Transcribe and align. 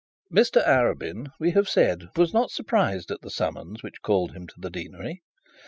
Mr 0.33 0.65
Arabin, 0.67 1.27
as 1.27 1.31
we 1.39 1.51
have 1.51 1.69
said, 1.69 2.09
was 2.15 2.33
not 2.33 2.49
surprised 2.49 3.11
at 3.11 3.21
the 3.21 3.29
summons 3.29 3.83
which 3.83 4.01
called 4.01 4.31
him 4.31 4.47
to 4.47 4.55
the 4.57 4.71
deanery. 4.71 5.21